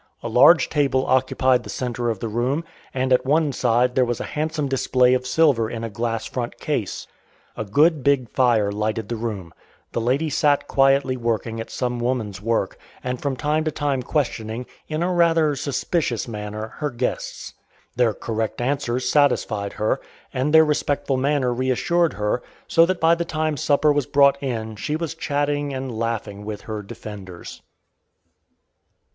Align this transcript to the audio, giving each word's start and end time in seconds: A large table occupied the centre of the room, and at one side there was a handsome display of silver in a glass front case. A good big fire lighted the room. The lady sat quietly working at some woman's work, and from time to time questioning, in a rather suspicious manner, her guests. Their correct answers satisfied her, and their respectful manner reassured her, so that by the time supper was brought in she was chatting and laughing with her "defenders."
A 0.23 0.27
large 0.27 0.67
table 0.67 1.05
occupied 1.05 1.61
the 1.61 1.69
centre 1.69 2.09
of 2.09 2.17
the 2.17 2.27
room, 2.27 2.65
and 2.91 3.13
at 3.13 3.23
one 3.23 3.51
side 3.51 3.93
there 3.93 4.03
was 4.03 4.19
a 4.19 4.23
handsome 4.33 4.67
display 4.67 5.13
of 5.13 5.27
silver 5.27 5.69
in 5.69 5.83
a 5.83 5.91
glass 5.91 6.25
front 6.25 6.57
case. 6.59 7.05
A 7.55 7.63
good 7.63 8.01
big 8.03 8.27
fire 8.31 8.71
lighted 8.71 9.09
the 9.09 9.15
room. 9.15 9.53
The 9.91 10.01
lady 10.01 10.27
sat 10.31 10.67
quietly 10.67 11.17
working 11.17 11.61
at 11.61 11.69
some 11.69 11.99
woman's 11.99 12.41
work, 12.41 12.79
and 13.03 13.21
from 13.21 13.35
time 13.35 13.63
to 13.65 13.69
time 13.69 14.01
questioning, 14.01 14.65
in 14.87 15.03
a 15.03 15.13
rather 15.13 15.55
suspicious 15.55 16.27
manner, 16.27 16.69
her 16.79 16.89
guests. 16.89 17.53
Their 17.95 18.15
correct 18.15 18.59
answers 18.59 19.07
satisfied 19.07 19.73
her, 19.73 20.01
and 20.33 20.51
their 20.51 20.65
respectful 20.65 21.17
manner 21.17 21.53
reassured 21.53 22.13
her, 22.13 22.41
so 22.67 22.87
that 22.87 22.99
by 22.99 23.13
the 23.13 23.23
time 23.23 23.55
supper 23.55 23.93
was 23.93 24.07
brought 24.07 24.41
in 24.41 24.77
she 24.77 24.95
was 24.95 25.13
chatting 25.13 25.75
and 25.75 25.95
laughing 25.95 26.43
with 26.43 26.61
her 26.61 26.81
"defenders." 26.81 27.61